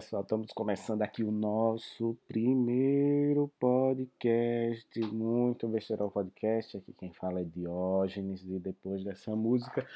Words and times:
Pessoal, 0.00 0.22
estamos 0.22 0.50
começando 0.54 1.02
aqui 1.02 1.22
o 1.22 1.30
nosso 1.30 2.16
primeiro 2.26 3.52
podcast, 3.60 4.98
muito 5.12 5.68
besterol 5.68 6.10
podcast. 6.10 6.78
Aqui 6.78 6.94
quem 6.94 7.12
fala 7.12 7.40
é 7.42 7.44
Diógenes, 7.44 8.42
e 8.42 8.58
depois 8.58 9.04
dessa 9.04 9.36
música 9.36 9.86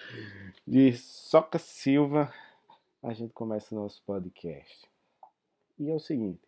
de 0.67 0.93
Soca 0.93 1.59
Silva, 1.59 2.31
a 3.03 3.15
gente 3.15 3.33
começa 3.33 3.75
o 3.75 3.79
nosso 3.79 4.03
podcast. 4.03 4.87
E 5.79 5.89
é 5.89 5.95
o 5.95 5.99
seguinte, 5.99 6.47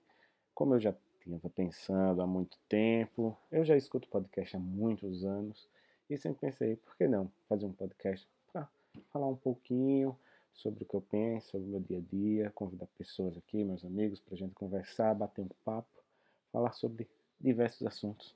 como 0.55 0.75
eu 0.75 0.80
já 0.80 0.95
tinha 1.23 1.41
pensando 1.48 2.20
há 2.20 2.27
muito 2.27 2.59
tempo, 2.69 3.34
eu 3.50 3.64
já 3.64 3.75
escuto 3.75 4.06
podcast 4.09 4.55
há 4.55 4.61
muitos 4.61 5.25
anos, 5.25 5.66
e 6.11 6.19
sempre 6.19 6.41
pensei, 6.41 6.77
por 6.77 6.95
que 6.95 7.09
não 7.09 7.33
fazer 7.48 7.64
um 7.64 7.73
podcast 7.73 8.28
para 8.52 8.69
falar 9.11 9.28
um 9.28 9.36
pouquinho 9.36 10.14
sobre 10.56 10.84
o 10.84 10.87
que 10.87 10.95
eu 10.95 11.01
penso, 11.01 11.51
sobre 11.51 11.66
o 11.69 11.70
meu 11.70 11.80
dia 11.80 11.98
a 11.98 12.01
dia, 12.01 12.51
convidar 12.55 12.87
pessoas 12.98 13.37
aqui, 13.37 13.62
meus 13.62 13.84
amigos, 13.84 14.20
para 14.20 14.34
a 14.34 14.38
gente 14.38 14.55
conversar, 14.55 15.14
bater 15.14 15.42
um 15.42 15.48
papo, 15.64 16.02
falar 16.51 16.73
sobre 16.73 17.09
diversos 17.41 17.87
assuntos 17.87 18.34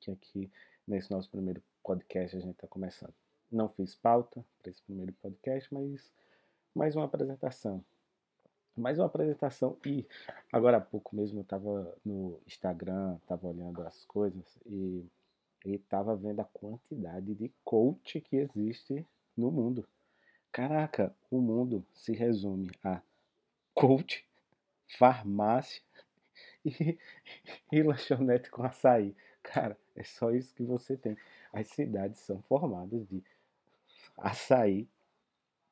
que 0.00 0.10
aqui 0.10 0.50
nesse 0.86 1.10
nosso 1.10 1.28
primeiro 1.28 1.62
podcast 1.82 2.36
a 2.36 2.40
gente 2.40 2.54
está 2.54 2.66
começando. 2.68 3.12
Não 3.50 3.68
fiz 3.68 3.94
pauta 3.94 4.44
para 4.58 4.70
esse 4.70 4.82
primeiro 4.82 5.12
podcast, 5.14 5.72
mas 5.72 6.12
mais 6.74 6.94
uma 6.94 7.04
apresentação. 7.04 7.84
Mais 8.76 8.98
uma 8.98 9.06
apresentação 9.06 9.76
e 9.84 10.06
agora 10.52 10.76
há 10.76 10.80
pouco 10.80 11.16
mesmo 11.16 11.40
eu 11.40 11.42
estava 11.42 11.96
no 12.04 12.38
Instagram, 12.46 13.16
estava 13.16 13.48
olhando 13.48 13.82
as 13.82 14.04
coisas 14.04 14.56
e 14.64 15.04
estava 15.64 16.14
vendo 16.14 16.40
a 16.40 16.44
quantidade 16.44 17.34
de 17.34 17.52
coach 17.64 18.20
que 18.20 18.36
existe 18.36 19.04
no 19.36 19.50
mundo. 19.50 19.84
Caraca, 20.58 21.14
o 21.30 21.40
mundo 21.40 21.86
se 21.94 22.12
resume 22.12 22.68
a 22.82 23.00
coach, 23.72 24.26
farmácia 24.98 25.80
e, 26.64 26.98
e 27.70 27.80
lanchonete 27.80 28.50
com 28.50 28.64
açaí. 28.64 29.14
Cara, 29.40 29.78
é 29.94 30.02
só 30.02 30.32
isso 30.32 30.52
que 30.56 30.64
você 30.64 30.96
tem. 30.96 31.16
As 31.52 31.68
cidades 31.68 32.18
são 32.22 32.42
formadas 32.42 33.06
de 33.06 33.22
açaí, 34.16 34.88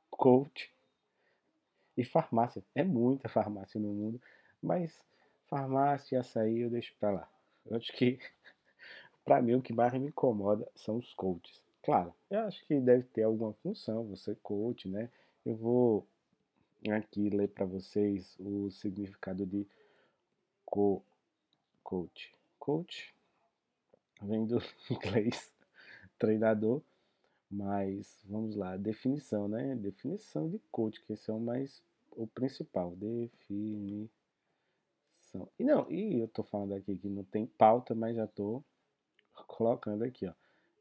coach 0.08 0.72
e 1.96 2.04
farmácia. 2.04 2.62
É 2.72 2.84
muita 2.84 3.28
farmácia 3.28 3.80
no 3.80 3.92
mundo, 3.92 4.22
mas 4.62 5.04
farmácia 5.48 6.14
e 6.14 6.18
açaí 6.20 6.60
eu 6.60 6.70
deixo 6.70 6.94
pra 7.00 7.10
lá. 7.10 7.28
Eu 7.68 7.76
acho 7.76 7.92
que, 7.92 8.20
pra 9.24 9.42
mim, 9.42 9.54
o 9.54 9.62
que 9.62 9.72
mais 9.72 9.92
me 9.94 10.06
incomoda 10.06 10.64
são 10.76 10.96
os 10.98 11.12
coaches. 11.12 11.65
Claro, 11.86 12.12
eu 12.28 12.40
acho 12.40 12.66
que 12.66 12.80
deve 12.80 13.04
ter 13.04 13.22
alguma 13.22 13.52
função, 13.52 14.02
você 14.02 14.34
coach, 14.42 14.88
né? 14.88 15.08
Eu 15.44 15.54
vou 15.54 16.04
aqui 16.90 17.30
ler 17.30 17.46
para 17.46 17.64
vocês 17.64 18.34
o 18.40 18.68
significado 18.72 19.46
de 19.46 19.64
co 20.64 21.00
coach. 21.84 22.34
Coach 22.58 23.14
vem 24.20 24.44
do 24.46 24.58
inglês 24.90 25.52
treinador, 26.18 26.82
mas 27.48 28.18
vamos 28.24 28.56
lá, 28.56 28.76
definição, 28.76 29.46
né? 29.46 29.76
Definição 29.76 30.48
de 30.50 30.58
coach, 30.72 31.00
que 31.02 31.12
esse 31.12 31.30
é 31.30 31.34
o 31.34 31.38
mais 31.38 31.80
o 32.10 32.26
principal, 32.26 32.96
definição. 32.96 34.10
E 35.56 35.62
não, 35.62 35.88
e 35.88 36.18
eu 36.18 36.26
tô 36.26 36.42
falando 36.42 36.74
aqui 36.74 36.96
que 36.96 37.08
não 37.08 37.22
tem 37.22 37.46
pauta, 37.46 37.94
mas 37.94 38.16
já 38.16 38.26
tô 38.26 38.60
colocando 39.46 40.02
aqui, 40.02 40.26
ó. 40.26 40.34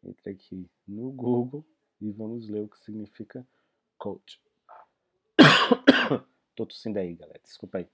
Entre 0.06 0.32
aqui 0.32 0.70
no 0.88 1.12
Google 1.12 1.66
e 2.00 2.12
vamos 2.12 2.48
ler 2.48 2.64
o 2.64 2.68
que 2.68 2.80
significa 2.80 3.46
coach. 3.98 4.40
Tô 6.56 6.66
tossindo 6.66 7.00
aí, 7.00 7.16
galera. 7.16 7.40
Desculpa 7.44 7.80
aí. 7.80 7.88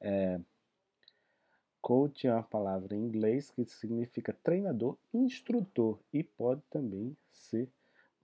É, 0.00 0.40
coach 1.80 2.26
é 2.26 2.32
uma 2.32 2.42
palavra 2.42 2.94
em 2.94 2.98
inglês 2.98 3.50
que 3.50 3.64
significa 3.64 4.32
treinador, 4.32 4.96
instrutor 5.12 5.98
e 6.12 6.22
pode 6.22 6.62
também 6.70 7.16
ser 7.30 7.68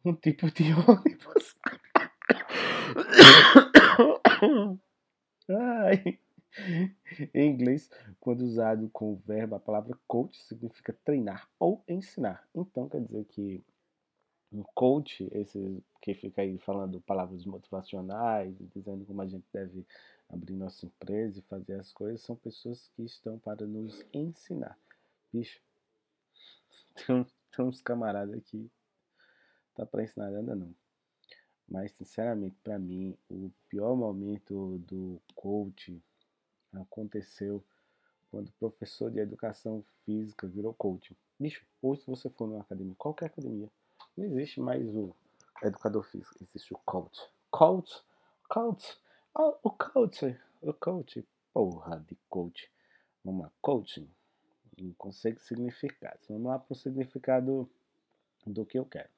um 0.05 0.15
tipo 0.15 0.51
de 0.51 0.73
ônibus. 0.89 1.57
Ai. 5.49 6.19
Em 7.35 7.51
inglês, 7.51 7.89
quando 8.19 8.43
usado 8.43 8.89
com 8.91 9.13
o 9.13 9.17
verbo, 9.17 9.55
a 9.55 9.61
palavra 9.61 9.99
coach 10.07 10.37
significa 10.43 10.93
treinar 11.05 11.49
ou 11.59 11.83
ensinar. 11.89 12.49
Então 12.55 12.89
quer 12.89 13.03
dizer 13.03 13.25
que 13.27 13.63
um 14.53 14.65
coach, 14.75 15.29
esse 15.33 15.83
que 16.03 16.15
fica 16.15 16.43
aí 16.43 16.59
falando 16.59 17.01
palavras 17.03 17.45
motivacionais, 17.45 18.57
dizendo 18.75 19.05
como 19.05 19.23
a 19.23 19.27
gente 19.27 19.47
deve 19.53 19.87
abrir 20.29 20.55
nossa 20.55 20.87
empresa 20.87 21.39
e 21.39 21.43
fazer 21.43 21.75
as 21.75 21.93
coisas, 21.93 22.23
são 22.23 22.35
pessoas 22.35 22.89
que 22.97 23.03
estão 23.05 23.39
para 23.39 23.65
nos 23.67 24.05
ensinar. 24.13 24.77
Bicho, 25.33 25.61
tem, 26.95 27.25
tem 27.55 27.65
uns 27.65 27.81
camaradas 27.81 28.37
aqui, 28.37 28.69
tá 29.75 29.87
para 29.87 30.03
ensinar 30.03 30.31
nada 30.31 30.57
não. 30.57 30.75
Mas, 31.69 31.93
sinceramente, 31.93 32.57
para 32.65 32.77
mim, 32.81 33.17
o 33.29 33.53
pior 33.69 33.95
momento 33.95 34.79
do 34.79 35.23
coach 35.37 36.03
aconteceu 36.73 37.63
quando 38.31 38.49
o 38.49 38.53
professor 38.53 39.11
de 39.11 39.19
educação 39.19 39.85
física 40.05 40.47
virou 40.47 40.73
coach. 40.75 41.17
Bicho, 41.39 41.65
hoje 41.83 42.03
se 42.03 42.07
você 42.07 42.31
for 42.31 42.47
numa 42.47 42.61
academia, 42.61 42.95
qualquer 42.97 43.27
academia, 43.27 43.69
não 44.17 44.25
existe 44.25 44.61
mais 44.61 44.87
o 44.95 45.15
educador 45.63 46.03
físico, 46.05 46.37
existe 46.41 46.73
o 46.73 46.79
coach. 46.85 47.21
Coach, 47.51 48.05
coach, 48.49 48.99
oh, 49.35 49.57
o 49.63 49.71
coach, 49.71 50.39
o 50.63 50.73
coach, 50.73 51.27
porra 51.53 52.05
de 52.09 52.17
coach. 52.29 52.71
Vamos 53.25 53.43
lá, 53.43 53.53
coaching, 53.61 54.09
conceito 54.97 55.39
de 55.39 55.47
significado. 55.47 56.21
Vamos 56.29 56.47
lá 56.47 56.59
para 56.59 56.73
o 56.73 56.77
significado 56.77 57.69
do 58.47 58.65
que 58.65 58.79
eu 58.79 58.85
quero. 58.85 59.11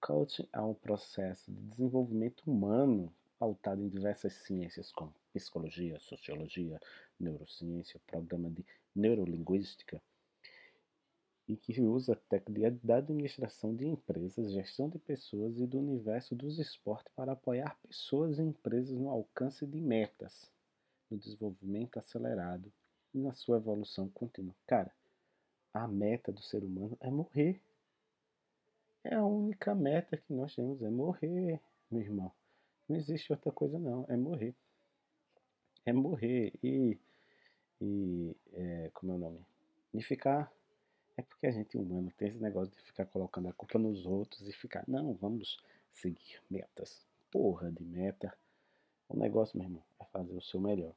Coaching 0.00 0.48
é 0.52 0.60
um 0.60 0.74
processo 0.74 1.50
de 1.50 1.60
desenvolvimento 1.62 2.42
humano 2.46 3.12
pautado 3.38 3.82
em 3.82 3.88
diversas 3.88 4.32
ciências 4.34 4.92
como 4.92 5.12
psicologia, 5.34 5.98
sociologia, 5.98 6.80
neurociência, 7.18 8.00
programa 8.06 8.48
de 8.48 8.64
neurolinguística, 8.94 10.00
e 11.46 11.56
que 11.56 11.78
usa 11.82 12.16
técnica 12.28 12.70
da 12.82 12.96
administração 12.96 13.74
de 13.74 13.86
empresas, 13.86 14.52
gestão 14.52 14.88
de 14.88 14.98
pessoas 14.98 15.58
e 15.58 15.66
do 15.66 15.78
universo 15.78 16.34
dos 16.34 16.58
esportes 16.58 17.12
para 17.14 17.32
apoiar 17.32 17.76
pessoas 17.86 18.38
e 18.38 18.42
empresas 18.42 18.96
no 18.96 19.10
alcance 19.10 19.66
de 19.66 19.80
metas, 19.80 20.50
no 21.10 21.18
desenvolvimento 21.18 21.98
acelerado 21.98 22.72
e 23.12 23.18
na 23.18 23.34
sua 23.34 23.58
evolução 23.58 24.08
contínua. 24.08 24.54
Cara, 24.66 24.90
a 25.72 25.86
meta 25.86 26.32
do 26.32 26.42
ser 26.42 26.64
humano 26.64 26.96
é 27.00 27.10
morrer. 27.10 27.60
É 29.02 29.16
a 29.16 29.24
única 29.24 29.74
meta 29.74 30.16
que 30.16 30.32
nós 30.32 30.54
temos, 30.54 30.80
é 30.80 30.88
morrer, 30.88 31.60
meu 31.90 32.00
irmão. 32.00 32.32
Não 32.88 32.96
existe 32.96 33.30
outra 33.32 33.52
coisa 33.52 33.78
não, 33.78 34.06
é 34.08 34.16
morrer. 34.16 34.54
É 35.86 35.92
morrer 35.92 36.52
e, 36.62 36.98
e 37.80 38.36
é, 38.52 38.90
como 38.94 39.12
é 39.12 39.14
o 39.16 39.18
nome? 39.18 39.46
E 39.92 40.02
ficar. 40.02 40.50
É 41.16 41.22
porque 41.22 41.46
a 41.46 41.50
gente 41.50 41.76
humano 41.76 42.12
tem 42.16 42.28
esse 42.28 42.38
negócio 42.38 42.74
de 42.74 42.80
ficar 42.82 43.06
colocando 43.06 43.48
a 43.48 43.52
culpa 43.52 43.78
nos 43.78 44.04
outros 44.04 44.48
e 44.48 44.52
ficar, 44.52 44.82
não, 44.88 45.14
vamos 45.14 45.58
seguir 45.92 46.42
metas. 46.50 47.06
Porra 47.30 47.70
de 47.70 47.84
meta. 47.84 48.36
O 49.08 49.16
negócio, 49.16 49.56
meu 49.56 49.66
irmão, 49.66 49.84
é 50.00 50.04
fazer 50.06 50.34
o 50.34 50.42
seu 50.42 50.60
melhor. 50.60 50.94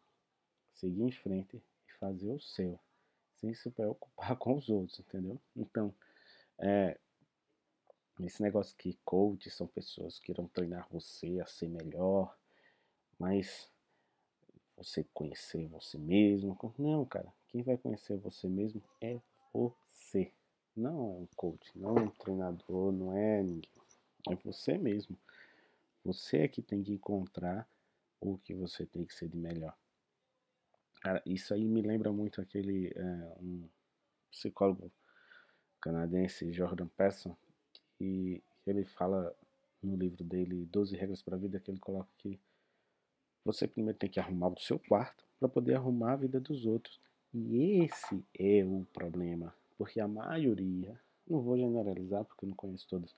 Seguir 0.74 1.04
em 1.04 1.12
frente 1.12 1.62
e 1.88 1.94
fazer 2.00 2.32
o 2.32 2.40
seu. 2.40 2.80
Sem 3.36 3.54
se 3.54 3.70
preocupar 3.70 4.36
com 4.38 4.56
os 4.56 4.70
outros, 4.70 5.00
entendeu? 5.00 5.40
Então, 5.56 5.94
é, 6.58 6.98
esse 8.22 8.42
negócio 8.42 8.76
que 8.76 8.98
coach 9.06 9.50
são 9.52 9.68
pessoas 9.68 10.18
que 10.20 10.32
irão 10.32 10.48
treinar 10.48 10.88
você 10.90 11.40
a 11.40 11.46
ser 11.46 11.70
melhor, 11.70 12.36
mas 13.20 13.70
você 14.78 15.04
conhecer 15.14 15.68
você 15.68 15.98
mesmo. 15.98 16.58
Não, 16.78 17.04
cara, 17.06 17.34
quem 17.48 17.64
vai 17.64 17.78
conhecer 17.78 18.18
você 18.18 18.48
mesmo 18.48 18.82
é 19.02 19.20
você. 19.52 20.32
Não 20.76 20.90
é 20.90 21.22
um 21.22 21.28
coach, 21.36 21.72
não 21.76 21.98
é 21.98 22.02
um 22.02 22.10
treinador, 22.10 22.92
não 22.92 23.18
é 23.18 23.42
ninguém. 23.42 23.72
É 24.30 24.36
você 24.36 24.78
mesmo. 24.78 25.18
Você 26.06 26.38
é 26.38 26.48
que 26.48 26.62
tem 26.62 26.84
que 26.84 26.94
encontrar 26.94 27.68
o 28.22 28.38
que 28.38 28.54
você 28.54 28.86
tem 28.86 29.04
que 29.04 29.14
ser 29.14 29.28
de 29.28 29.38
melhor. 29.38 29.76
Cara, 31.02 31.22
isso 31.26 31.54
aí 31.54 31.66
me 31.66 31.82
lembra 31.82 32.12
muito 32.12 32.40
aquele 32.40 32.92
é, 32.96 33.38
um 33.42 33.68
psicólogo 34.32 34.92
canadense, 35.82 36.52
Jordan 36.54 36.88
Peterson, 36.88 37.36
e 38.00 38.44
ele 38.66 38.84
fala 38.84 39.36
no 39.82 39.96
livro 39.96 40.24
dele 40.24 40.66
12 40.66 40.96
regras 40.96 41.22
para 41.22 41.36
a 41.36 41.40
vida 41.40 41.60
que 41.60 41.72
ele 41.72 41.80
coloca 41.80 42.10
que 42.18 42.40
você 43.48 43.66
primeiro 43.66 43.98
tem 43.98 44.10
que 44.10 44.20
arrumar 44.20 44.50
o 44.50 44.60
seu 44.60 44.78
quarto 44.78 45.24
para 45.40 45.48
poder 45.48 45.76
arrumar 45.76 46.14
a 46.14 46.18
vida 46.18 46.38
dos 46.40 46.66
outros. 46.66 47.00
E 47.34 47.82
esse 47.84 48.22
é 48.38 48.64
o 48.66 48.86
problema, 48.92 49.56
porque 49.78 50.02
a 50.02 50.08
maioria, 50.08 51.00
não 51.26 51.42
vou 51.42 51.58
generalizar 51.58 52.26
porque 52.26 52.44
eu 52.44 52.50
não 52.50 52.56
conheço 52.56 52.86
todos, 52.90 53.16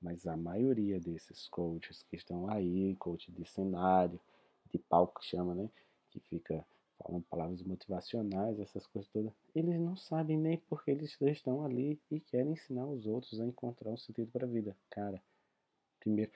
mas 0.00 0.26
a 0.26 0.36
maioria 0.36 1.00
desses 1.00 1.48
coaches 1.48 2.04
que 2.04 2.14
estão 2.14 2.48
aí, 2.48 2.94
coach 2.96 3.32
de 3.32 3.44
cenário, 3.44 4.20
de 4.70 4.78
pau 4.78 5.08
que 5.08 5.24
chama, 5.24 5.54
né? 5.54 5.68
Que 6.10 6.20
fica 6.20 6.64
falando 6.98 7.24
palavras 7.24 7.60
motivacionais, 7.62 8.60
essas 8.60 8.86
coisas 8.86 9.10
todas. 9.10 9.32
Eles 9.54 9.80
não 9.80 9.96
sabem 9.96 10.38
nem 10.38 10.58
porque 10.68 10.92
eles 10.92 11.18
estão 11.20 11.64
ali 11.64 11.98
e 12.10 12.20
querem 12.20 12.52
ensinar 12.52 12.86
os 12.86 13.06
outros 13.06 13.40
a 13.40 13.44
encontrar 13.44 13.90
um 13.90 13.96
sentido 13.96 14.30
para 14.30 14.46
a 14.46 14.48
vida. 14.48 14.76
Cara, 14.90 15.20
primeiro 15.98 16.32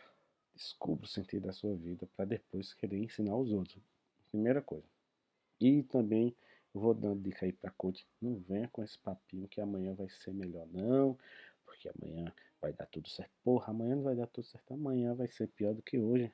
descubra 0.58 1.04
o 1.04 1.08
sentido 1.08 1.46
da 1.46 1.52
sua 1.52 1.74
vida 1.76 2.08
para 2.16 2.24
depois 2.24 2.74
querer 2.74 2.98
ensinar 2.98 3.36
os 3.36 3.52
outros. 3.52 3.80
Primeira 4.30 4.60
coisa. 4.60 4.86
E 5.60 5.82
também 5.84 6.36
vou 6.74 6.92
dando 6.92 7.22
dica 7.22 7.46
aí 7.46 7.52
para 7.52 7.70
coach, 7.70 8.06
não 8.20 8.38
venha 8.40 8.68
com 8.68 8.82
esse 8.82 8.98
papinho 8.98 9.48
que 9.48 9.60
amanhã 9.60 9.94
vai 9.94 10.08
ser 10.08 10.32
melhor 10.32 10.66
não, 10.68 11.18
porque 11.64 11.88
amanhã 11.88 12.32
vai 12.60 12.72
dar 12.72 12.86
tudo 12.86 13.08
certo. 13.08 13.32
Porra, 13.42 13.70
amanhã 13.70 13.96
não 13.96 14.02
vai 14.02 14.16
dar 14.16 14.26
tudo 14.26 14.44
certo, 14.44 14.74
amanhã 14.74 15.14
vai 15.14 15.28
ser 15.28 15.46
pior 15.48 15.74
do 15.74 15.82
que 15.82 15.98
hoje. 15.98 16.32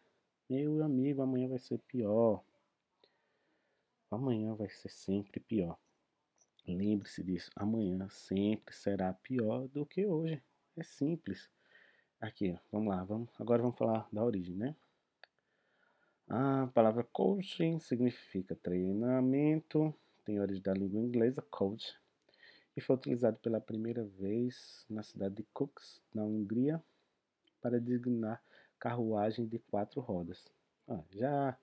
Meu 0.49 0.83
amigo, 0.83 1.23
amanhã 1.23 1.49
vai 1.49 1.59
ser 1.59 1.79
pior. 1.79 2.43
Amanhã 4.11 4.55
vai 4.55 4.69
ser 4.69 4.89
sempre 4.89 5.41
pior. 5.41 5.79
Lembre-se 6.67 7.23
disso, 7.23 7.51
amanhã 7.57 8.09
sempre 8.09 8.75
será 8.75 9.13
pior 9.13 9.69
do 9.69 9.85
que 9.85 10.07
hoje. 10.07 10.43
É 10.77 10.83
simples. 10.83 11.54
Aqui, 12.25 12.59
vamos 12.73 12.89
lá, 12.89 13.05
vamos, 13.05 13.29
agora 13.39 13.61
vamos 13.61 13.77
falar 13.77 14.09
da 14.11 14.25
origem, 14.25 14.57
né? 14.57 14.75
A 16.27 16.67
palavra 16.73 17.05
coaching 17.05 17.79
significa 17.79 18.57
treinamento, 18.57 19.95
tem 20.25 20.41
origem 20.41 20.63
da 20.63 20.73
língua 20.73 21.03
inglesa, 21.03 21.43
coach, 21.51 21.95
e 22.75 22.81
foi 22.81 22.97
utilizado 22.97 23.37
pela 23.41 23.61
primeira 23.61 24.03
vez 24.03 24.87
na 24.89 25.03
cidade 25.03 25.35
de 25.35 25.43
Cooks, 25.53 26.01
na 26.15 26.25
Hungria, 26.25 26.83
para 27.61 27.79
designar 27.79 28.43
carruagem 28.79 29.47
de 29.47 29.59
quatro 29.59 30.01
rodas. 30.01 30.51
Ah, 30.89 31.05
já, 31.11 31.59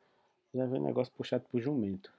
já 0.54 0.68
vem 0.68 0.80
negócio 0.80 1.12
puxado 1.12 1.44
por 1.50 1.60
jumento. 1.60 2.13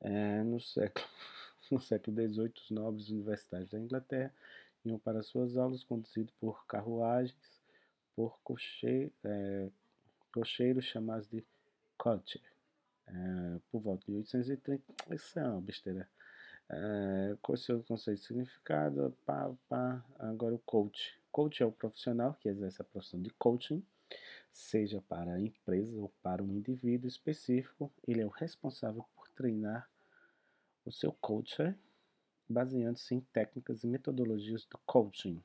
É, 0.00 0.42
no 0.42 0.58
século 0.58 1.06
no 1.70 1.80
século 1.80 2.16
XVIII, 2.28 2.52
os 2.56 2.70
nobres 2.72 3.08
universitários 3.08 3.68
da 3.68 3.78
Inglaterra 3.78 4.34
iam 4.84 4.98
para 4.98 5.22
suas 5.22 5.56
aulas 5.56 5.84
conduzidos 5.84 6.32
por 6.40 6.66
carruagens, 6.66 7.62
por 8.14 8.38
é, 9.24 9.70
cocheiros 10.32 10.84
chamados 10.84 11.28
de 11.28 11.44
coche. 11.96 12.40
É, 13.06 13.60
por 13.70 13.80
volta 13.80 14.04
de 14.06 14.12
1830, 14.12 15.14
isso 15.14 15.38
é 15.38 15.48
uma 15.48 15.60
besteira. 15.60 16.08
É, 16.68 17.36
qual 17.42 17.54
é 17.54 17.58
seu 17.58 17.82
conceito 17.82 18.20
de 18.20 18.26
significado? 18.26 19.16
Pá, 19.26 19.52
pá. 19.68 20.04
Agora 20.18 20.54
o 20.54 20.58
coach. 20.60 21.20
Coach 21.30 21.62
é 21.62 21.66
o 21.66 21.72
profissional 21.72 22.34
que 22.34 22.48
exerce 22.48 22.80
a 22.80 22.84
profissão 22.84 23.20
de 23.20 23.30
coaching, 23.30 23.84
seja 24.52 25.02
para 25.08 25.34
a 25.34 25.40
empresa 25.40 25.98
ou 25.98 26.12
para 26.22 26.42
um 26.42 26.52
indivíduo 26.52 27.08
específico. 27.08 27.92
Ele 28.06 28.20
é 28.20 28.26
o 28.26 28.30
responsável 28.30 29.04
por 29.14 29.28
treinar 29.30 29.88
o 30.84 30.92
seu 30.92 31.12
coacher 31.12 31.76
baseando-se 32.52 33.14
em 33.14 33.20
técnicas 33.20 33.82
e 33.82 33.86
metodologias 33.86 34.64
do 34.66 34.78
coaching, 34.86 35.42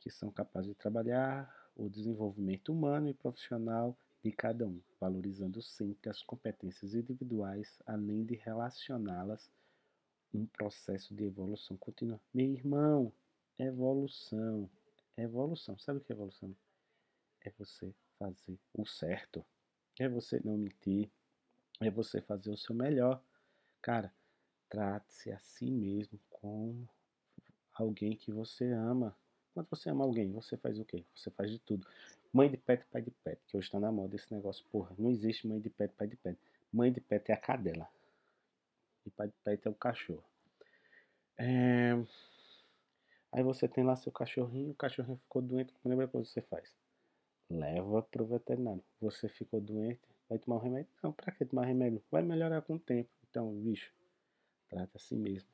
que 0.00 0.10
são 0.10 0.30
capazes 0.30 0.68
de 0.68 0.74
trabalhar 0.74 1.54
o 1.76 1.88
desenvolvimento 1.88 2.72
humano 2.72 3.08
e 3.08 3.14
profissional 3.14 3.96
de 4.22 4.32
cada 4.32 4.66
um, 4.66 4.80
valorizando 5.00 5.62
sempre 5.62 6.10
as 6.10 6.22
competências 6.22 6.94
individuais, 6.94 7.78
além 7.86 8.24
de 8.24 8.34
relacioná-las 8.34 9.50
um 10.34 10.44
processo 10.46 11.14
de 11.14 11.24
evolução 11.24 11.76
contínua. 11.76 12.20
Meu 12.34 12.46
irmão, 12.46 13.12
evolução, 13.58 14.68
evolução. 15.16 15.78
Sabe 15.78 15.98
o 15.98 16.02
que 16.02 16.12
é 16.12 16.14
evolução? 16.14 16.54
É 17.40 17.50
você 17.50 17.94
fazer 18.18 18.58
o 18.74 18.84
certo. 18.84 19.44
É 19.98 20.08
você 20.08 20.40
não 20.44 20.56
mentir. 20.56 21.10
É 21.80 21.90
você 21.90 22.20
fazer 22.20 22.50
o 22.50 22.56
seu 22.56 22.74
melhor. 22.74 23.22
Cara, 23.80 24.12
trate-se 24.68 25.32
a 25.32 25.38
si 25.38 25.70
mesmo 25.70 26.18
como 26.30 26.88
alguém 27.74 28.16
que 28.16 28.32
você 28.32 28.70
ama. 28.72 29.16
Quando 29.54 29.68
você 29.68 29.90
ama 29.90 30.04
alguém, 30.04 30.30
você 30.32 30.56
faz 30.56 30.78
o 30.78 30.84
quê? 30.84 31.04
Você 31.14 31.30
faz 31.30 31.50
de 31.50 31.58
tudo. 31.58 31.86
Mãe 32.32 32.50
de 32.50 32.56
pet, 32.56 32.84
pai 32.92 33.02
de 33.02 33.10
pet, 33.10 33.40
que 33.46 33.56
hoje 33.56 33.66
está 33.66 33.80
na 33.80 33.90
moda 33.90 34.14
esse 34.14 34.32
negócio. 34.32 34.64
Porra, 34.70 34.94
não 34.98 35.10
existe 35.10 35.46
mãe 35.46 35.58
de 35.60 35.70
pet, 35.70 35.92
pai 35.94 36.06
de 36.06 36.16
pet. 36.16 36.38
Mãe 36.72 36.92
de 36.92 37.00
pet 37.00 37.30
é 37.30 37.34
a 37.34 37.36
cadela. 37.36 37.88
E 39.06 39.10
pai 39.10 39.28
de 39.28 39.34
pet 39.42 39.66
é 39.66 39.70
o 39.70 39.74
cachorro. 39.74 40.24
É... 41.38 41.92
Aí 43.32 43.42
você 43.42 43.68
tem 43.68 43.84
lá 43.84 43.94
seu 43.96 44.10
cachorrinho, 44.10 44.70
o 44.70 44.74
cachorrinho 44.74 45.18
ficou 45.18 45.42
doente, 45.42 45.72
lembra 45.84 46.06
o 46.06 46.08
que 46.08 46.16
você 46.18 46.40
faz? 46.42 46.74
Leva 47.50 48.02
pro 48.02 48.26
veterinário. 48.26 48.82
Você 49.00 49.28
ficou 49.28 49.60
doente, 49.60 50.00
vai 50.28 50.38
tomar 50.38 50.56
um 50.56 50.60
remédio? 50.60 50.90
Não, 51.02 51.12
pra 51.12 51.32
que 51.32 51.44
tomar 51.44 51.64
remédio? 51.64 52.02
Vai 52.10 52.22
melhorar 52.22 52.62
com 52.62 52.74
o 52.74 52.78
tempo. 52.78 53.08
Então, 53.30 53.52
bicho, 53.54 53.92
trata 54.68 54.96
a 54.96 55.00
si 55.00 55.16
mesmo. 55.16 55.48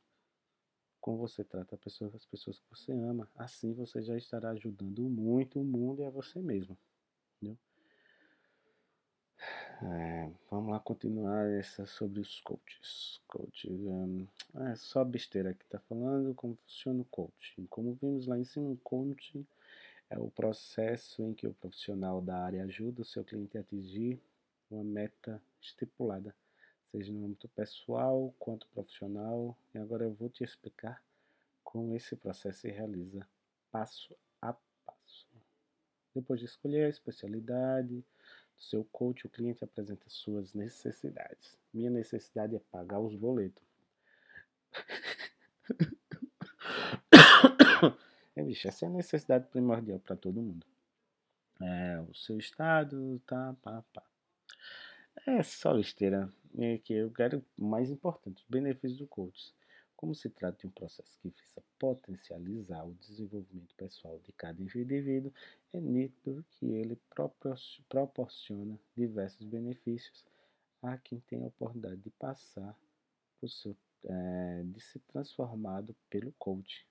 Como 1.00 1.18
você 1.18 1.44
trata 1.44 1.76
pessoa, 1.76 2.10
as 2.14 2.24
pessoas 2.24 2.58
que 2.58 2.70
você 2.70 2.92
ama, 2.92 3.28
assim 3.36 3.74
você 3.74 4.02
já 4.02 4.16
estará 4.16 4.50
ajudando 4.50 5.02
muito 5.02 5.60
o 5.60 5.64
mundo 5.64 6.00
e 6.00 6.04
a 6.04 6.10
você 6.10 6.40
mesmo. 6.40 6.76
Entendeu? 7.36 7.58
É, 9.82 10.30
vamos 10.50 10.70
lá 10.70 10.80
continuar 10.80 11.46
essa 11.50 11.84
sobre 11.84 12.20
os 12.20 12.40
coaches. 12.40 13.20
Coach, 13.26 13.70
um, 13.70 14.26
é 14.54 14.76
só 14.76 15.04
besteira 15.04 15.52
que 15.52 15.64
está 15.64 15.78
falando 15.80 16.34
como 16.34 16.56
funciona 16.56 17.02
o 17.02 17.04
coaching. 17.06 17.66
Como 17.66 17.98
vimos 18.00 18.26
lá 18.26 18.38
em 18.38 18.44
cima, 18.44 18.70
o 18.70 18.76
coaching 18.78 19.46
é 20.08 20.18
o 20.18 20.30
processo 20.30 21.22
em 21.22 21.34
que 21.34 21.46
o 21.46 21.52
profissional 21.52 22.22
da 22.22 22.38
área 22.38 22.64
ajuda 22.64 23.02
o 23.02 23.04
seu 23.04 23.24
cliente 23.24 23.58
a 23.58 23.60
atingir 23.60 24.22
uma 24.70 24.84
meta 24.84 25.42
estipulada 25.60 26.34
seja 26.94 27.12
no 27.12 27.26
âmbito 27.26 27.48
pessoal 27.48 28.32
quanto 28.38 28.68
profissional. 28.68 29.58
E 29.74 29.78
agora 29.78 30.04
eu 30.04 30.14
vou 30.14 30.28
te 30.28 30.44
explicar 30.44 31.02
como 31.64 31.96
esse 31.96 32.14
processo 32.14 32.60
se 32.60 32.70
realiza 32.70 33.26
passo 33.72 34.16
a 34.40 34.52
passo. 34.86 35.26
Depois 36.14 36.38
de 36.38 36.46
escolher 36.46 36.84
a 36.84 36.88
especialidade 36.88 37.96
do 37.96 38.62
seu 38.62 38.84
coach, 38.84 39.26
o 39.26 39.28
cliente 39.28 39.64
apresenta 39.64 40.04
suas 40.08 40.54
necessidades. 40.54 41.58
Minha 41.72 41.90
necessidade 41.90 42.54
é 42.54 42.60
pagar 42.70 43.00
os 43.00 43.16
boletos. 43.16 43.64
É, 48.36 48.42
bicho, 48.42 48.66
essa 48.66 48.84
é 48.84 48.88
a 48.88 48.90
necessidade 48.90 49.46
primordial 49.46 50.00
para 50.00 50.16
todo 50.16 50.42
mundo. 50.42 50.66
É, 51.62 52.00
o 52.00 52.12
seu 52.12 52.36
estado, 52.36 53.22
tá, 53.24 53.54
pá, 53.62 53.84
pá. 53.92 54.02
É 55.24 55.40
só 55.44 55.78
esteira 55.78 56.28
é 56.58 56.78
que 56.78 56.92
eu 56.92 57.10
quero 57.10 57.44
mais 57.56 57.90
importante, 57.90 58.42
os 58.42 58.48
benefícios 58.48 58.98
do 58.98 59.06
coach. 59.06 59.54
Como 59.96 60.14
se 60.14 60.28
trata 60.28 60.58
de 60.58 60.66
um 60.66 60.70
processo 60.70 61.18
que 61.20 61.30
visa 61.30 61.62
potencializar 61.78 62.84
o 62.84 62.94
desenvolvimento 62.94 63.74
pessoal 63.74 64.18
de 64.20 64.32
cada 64.32 64.60
indivíduo, 64.60 65.32
é 65.72 65.80
nítido 65.80 66.44
que 66.50 66.66
ele 66.66 67.00
proporciona 67.88 68.78
diversos 68.96 69.46
benefícios 69.46 70.24
a 70.82 70.98
quem 70.98 71.20
tem 71.20 71.42
a 71.42 71.46
oportunidade 71.46 71.96
de 71.96 72.10
passar 72.10 72.78
por 73.40 73.48
seu, 73.48 73.76
é, 74.04 74.62
de 74.64 74.80
ser 74.80 75.00
transformado 75.08 75.96
pelo 76.10 76.32
coach. 76.32 76.86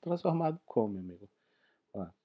Transformado 0.00 0.60
como, 0.66 0.94
meu 0.94 1.02
amigo? 1.02 1.28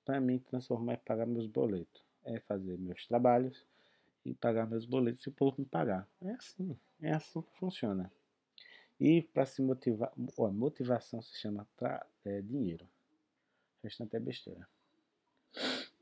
Para 0.03 0.19
mim, 0.19 0.39
transformar 0.39 0.93
é 0.93 0.97
pagar 0.97 1.27
meus 1.27 1.45
boletos, 1.45 2.03
é 2.23 2.39
fazer 2.39 2.79
meus 2.79 3.05
trabalhos, 3.05 3.63
e 4.25 4.33
pagar 4.33 4.67
meus 4.67 4.85
boletos 4.85 5.25
e 5.25 5.29
o 5.29 5.31
povo 5.31 5.55
me 5.59 5.65
pagar. 5.65 6.07
É 6.21 6.31
assim, 6.31 6.77
é 7.01 7.13
assim 7.13 7.41
que 7.41 7.57
funciona. 7.57 8.11
E 8.99 9.21
para 9.21 9.45
se 9.45 9.61
motivar, 9.61 10.11
motivação 10.51 11.21
se 11.21 11.37
chama 11.37 11.65
tra, 11.77 12.05
é, 12.25 12.41
dinheiro. 12.41 12.85
O 13.81 13.83
restante 13.83 14.15
é 14.15 14.19
besteira. 14.19 14.67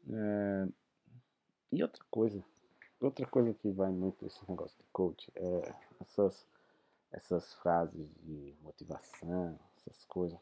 É, 0.10 0.68
e 1.72 1.84
outra 1.84 2.04
coisa, 2.10 2.44
outra 3.00 3.26
coisa 3.28 3.54
que 3.54 3.70
vai 3.70 3.92
muito 3.92 4.24
nesse 4.24 4.40
negócio 4.50 4.78
de 4.78 4.86
coach 4.92 5.32
é 5.36 5.74
essas, 6.02 6.48
essas 7.12 7.54
frases 7.56 8.08
de 8.24 8.56
motivação, 8.62 9.60
essas 9.78 10.04
coisas. 10.06 10.40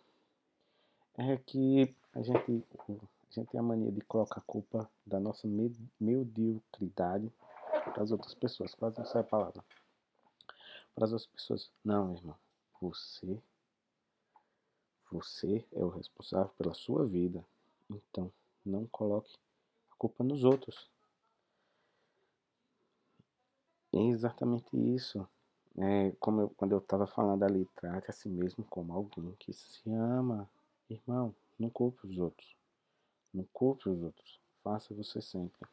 É 1.18 1.38
que 1.38 1.94
a 2.14 2.22
gente, 2.22 2.66
a 2.88 2.92
gente 3.30 3.50
tem 3.50 3.60
a 3.60 3.64
mania 3.64 3.92
de 3.92 4.02
colocar 4.02 4.40
a 4.40 4.44
culpa 4.44 4.90
da 5.06 5.20
nossa 5.20 5.48
mediocridade 6.00 7.32
para 7.92 8.04
as 8.04 8.12
outras 8.12 8.34
pessoas. 8.34 8.74
Quase 8.76 8.98
não 8.98 9.06
sai 9.06 9.22
a 9.22 9.26
palavra. 9.26 9.64
Para 10.94 11.06
as 11.06 11.12
outras 11.12 11.30
pessoas. 11.32 11.72
Não, 11.84 12.14
irmão. 12.14 12.38
Você. 12.82 13.42
Você 15.12 15.66
é 15.74 15.84
o 15.84 15.90
responsável 15.90 16.52
pela 16.58 16.74
sua 16.74 17.06
vida. 17.06 17.46
Então, 17.90 18.32
não 18.66 18.88
coloque 18.88 19.34
a 19.92 19.96
culpa 19.96 20.24
nos 20.24 20.44
outros. 20.44 20.90
É 23.94 24.02
exatamente 24.08 24.76
isso. 24.76 25.28
É, 25.78 26.12
como 26.20 26.42
eu, 26.42 26.50
quando 26.50 26.72
eu 26.72 26.80
estava 26.80 27.06
falando 27.06 27.44
ali, 27.44 27.66
trate 27.76 28.10
a 28.10 28.14
si 28.14 28.30
mesmo 28.30 28.66
como 28.66 28.94
alguém 28.94 29.34
que 29.40 29.54
se 29.54 29.90
ama. 29.90 30.50
Irmão, 30.90 31.36
não 31.58 31.70
culpe 31.70 32.08
os 32.08 32.18
outros. 32.18 32.56
Não 33.34 33.46
culpe 33.54 33.90
os 33.90 34.02
outros. 34.02 34.40
Faça 34.64 34.94
você 34.94 35.22
sempre. 35.22 35.68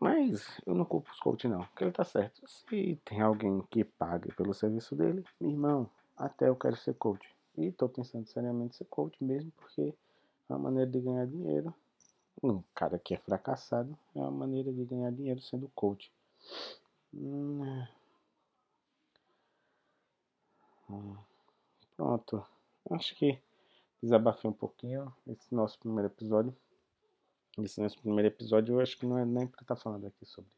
Mas 0.00 0.58
eu 0.66 0.74
não 0.74 0.86
culpo 0.86 1.10
os 1.10 1.20
coach 1.20 1.46
não, 1.46 1.62
porque 1.66 1.84
ele 1.84 1.92
tá 1.92 2.04
certo. 2.04 2.40
Se 2.48 2.98
tem 3.04 3.20
alguém 3.20 3.62
que 3.70 3.84
pague 3.84 4.34
pelo 4.34 4.54
serviço 4.54 4.96
dele, 4.96 5.22
meu 5.38 5.50
irmão, 5.50 5.90
até 6.16 6.48
eu 6.48 6.56
quero 6.56 6.74
ser 6.76 6.94
coach. 6.94 7.28
E 7.58 7.70
tô 7.70 7.86
pensando 7.86 8.26
seriamente 8.26 8.76
ser 8.76 8.86
coach 8.86 9.22
mesmo, 9.22 9.52
porque 9.58 9.94
é 10.48 10.52
uma 10.52 10.58
maneira 10.58 10.90
de 10.90 10.98
ganhar 11.00 11.26
dinheiro. 11.26 11.74
Um 12.42 12.62
cara 12.74 12.98
que 12.98 13.12
é 13.14 13.18
fracassado 13.18 13.96
é 14.16 14.18
uma 14.20 14.30
maneira 14.30 14.72
de 14.72 14.82
ganhar 14.86 15.12
dinheiro 15.12 15.42
sendo 15.42 15.70
coach. 15.74 16.10
Hum, 17.12 17.62
é. 17.62 17.88
hum, 20.88 21.16
pronto. 21.94 22.42
Acho 22.90 23.14
que 23.16 23.38
desabafei 24.02 24.48
um 24.48 24.54
pouquinho 24.54 25.14
esse 25.26 25.54
nosso 25.54 25.78
primeiro 25.78 26.08
episódio. 26.08 26.56
Esse 27.64 27.80
nosso 27.80 27.98
primeiro 28.00 28.28
episódio 28.28 28.74
eu 28.74 28.80
acho 28.80 28.96
que 28.96 29.04
não 29.04 29.18
é 29.18 29.24
nem 29.24 29.46
para 29.46 29.62
estar 29.62 29.74
tá 29.74 29.80
falando 29.80 30.06
aqui 30.06 30.24
sobre 30.24 30.50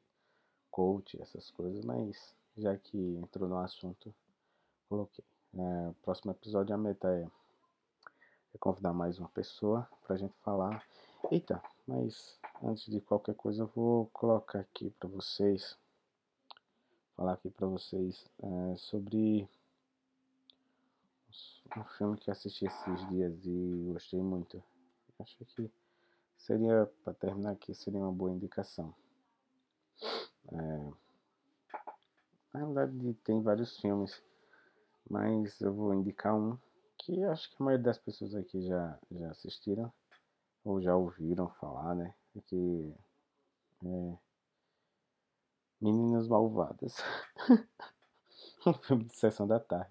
coach, 0.71 1.21
essas 1.21 1.51
coisas, 1.51 1.85
mas 1.85 2.35
já 2.57 2.77
que 2.77 2.97
entrou 3.17 3.49
no 3.49 3.59
assunto, 3.59 4.15
coloquei. 4.89 5.25
É, 5.55 5.93
próximo 6.03 6.31
episódio 6.31 6.75
a 6.75 6.79
meta 6.79 7.09
é, 7.09 7.29
é 8.55 8.59
convidar 8.59 8.93
mais 8.93 9.19
uma 9.19 9.29
pessoa 9.29 9.89
pra 10.07 10.17
gente 10.17 10.35
falar. 10.43 10.85
Eita, 11.31 11.63
mas 11.87 12.39
antes 12.63 12.87
de 12.87 13.01
qualquer 13.01 13.35
coisa 13.35 13.65
eu 13.65 13.67
vou 13.75 14.07
colocar 14.13 14.61
aqui 14.61 14.91
para 14.91 15.09
vocês, 15.09 15.77
falar 17.17 17.35
aqui 17.35 17.51
para 17.51 17.67
vocês 17.67 18.25
é, 18.43 18.77
sobre 18.77 19.49
um 21.77 21.85
filme 21.99 22.17
que 22.17 22.31
assisti 22.31 22.67
esses 22.67 23.09
dias 23.09 23.35
e 23.45 23.91
gostei 23.93 24.21
muito. 24.21 24.63
Acho 25.19 25.37
que 25.37 25.71
seria, 26.43 26.91
para 27.05 27.15
terminar 27.15 27.53
aqui, 27.53 27.75
seria 27.75 28.01
uma 28.01 28.13
boa 28.13 28.31
indicação. 28.31 28.95
É, 30.53 30.93
na 32.53 32.67
verdade, 32.67 33.15
tem 33.25 33.43
vários 33.43 33.79
filmes, 33.79 34.23
mas 35.09 35.61
eu 35.61 35.73
vou 35.73 35.95
indicar 35.95 36.35
um 36.35 36.59
que 36.99 37.23
acho 37.25 37.49
que 37.51 37.57
a 37.59 37.65
maioria 37.65 37.85
das 37.85 37.99
pessoas 37.99 38.35
aqui 38.35 38.65
já, 38.67 38.99
já 39.11 39.31
assistiram 39.31 39.93
ou 40.65 40.81
já 40.81 40.95
ouviram 40.95 41.49
falar, 41.55 41.95
né? 41.95 42.15
Que 42.47 42.95
é 43.85 44.17
Meninas 45.81 46.29
Malvadas. 46.29 46.97
um 48.67 48.73
filme 48.75 49.05
de 49.05 49.17
sessão 49.17 49.47
da 49.47 49.59
tarde. 49.59 49.91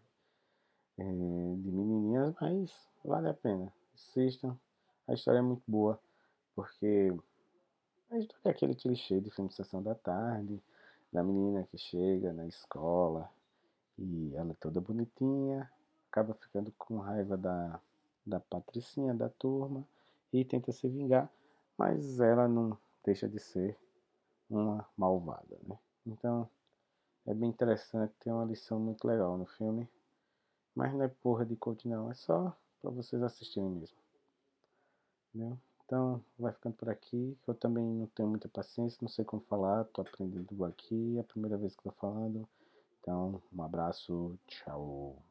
É, 0.97 1.03
de 1.03 1.71
menininhas, 1.71 2.33
mas 2.39 2.71
vale 3.03 3.29
a 3.29 3.33
pena. 3.33 3.73
Assistam. 3.93 4.57
A 5.07 5.13
história 5.13 5.39
é 5.39 5.41
muito 5.41 5.63
boa, 5.67 5.99
porque 6.55 7.13
a 8.09 8.17
história 8.17 8.41
é 8.45 8.49
aquele 8.49 8.75
clichê 8.75 9.19
de 9.19 9.31
filme 9.31 9.49
de 9.49 9.55
sessão 9.55 9.81
da 9.81 9.95
tarde, 9.95 10.61
da 11.11 11.23
menina 11.23 11.67
que 11.69 11.77
chega 11.77 12.33
na 12.33 12.47
escola 12.47 13.29
e 13.97 14.33
ela 14.35 14.51
é 14.51 14.55
toda 14.55 14.81
bonitinha, 14.81 15.69
acaba 16.09 16.33
ficando 16.33 16.71
com 16.77 16.97
raiva 16.97 17.37
da, 17.37 17.79
da 18.25 18.39
patricinha 18.39 19.13
da 19.13 19.29
turma 19.29 19.85
e 20.31 20.43
tenta 20.45 20.71
se 20.71 20.87
vingar, 20.87 21.29
mas 21.77 22.19
ela 22.19 22.47
não 22.47 22.77
deixa 23.03 23.27
de 23.27 23.39
ser 23.39 23.77
uma 24.49 24.87
malvada, 24.97 25.57
né? 25.63 25.77
Então 26.05 26.49
é 27.25 27.33
bem 27.33 27.49
interessante, 27.49 28.13
tem 28.19 28.33
uma 28.33 28.45
lição 28.45 28.79
muito 28.79 29.07
legal 29.07 29.37
no 29.37 29.45
filme, 29.45 29.87
mas 30.75 30.93
não 30.93 31.03
é 31.03 31.07
porra 31.07 31.45
de 31.45 31.55
coach 31.55 31.87
não, 31.87 32.09
é 32.09 32.13
só 32.13 32.55
para 32.81 32.91
vocês 32.91 33.21
assistirem 33.21 33.69
mesmo. 33.69 33.97
Entendeu? 35.29 35.57
Então 35.91 36.23
vai 36.39 36.53
ficando 36.53 36.73
por 36.77 36.87
aqui, 36.87 37.37
eu 37.45 37.53
também 37.53 37.83
não 37.83 38.07
tenho 38.07 38.29
muita 38.29 38.47
paciência, 38.47 38.97
não 39.01 39.09
sei 39.09 39.25
como 39.25 39.41
falar, 39.41 39.83
tô 39.83 40.01
aprendendo 40.01 40.63
aqui, 40.63 41.17
é 41.17 41.19
a 41.19 41.23
primeira 41.25 41.57
vez 41.57 41.75
que 41.75 41.83
tô 41.83 41.91
falando. 41.91 42.47
Então, 43.01 43.41
um 43.51 43.61
abraço, 43.61 44.39
tchau. 44.47 45.21